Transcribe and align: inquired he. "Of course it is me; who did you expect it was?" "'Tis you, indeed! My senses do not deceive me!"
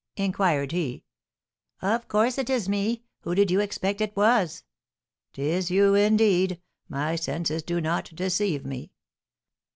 inquired 0.15 0.71
he. 0.71 1.03
"Of 1.79 2.07
course 2.07 2.39
it 2.39 2.49
is 2.49 2.67
me; 2.67 3.03
who 3.19 3.35
did 3.35 3.51
you 3.51 3.59
expect 3.59 4.01
it 4.01 4.15
was?" 4.15 4.63
"'Tis 5.33 5.69
you, 5.69 5.93
indeed! 5.93 6.59
My 6.89 7.15
senses 7.15 7.61
do 7.61 7.79
not 7.79 8.09
deceive 8.15 8.65
me!" 8.65 8.93